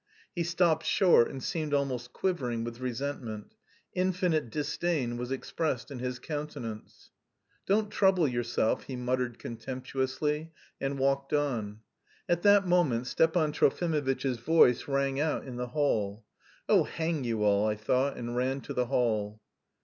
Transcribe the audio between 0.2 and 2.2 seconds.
He stopped short and seemed almost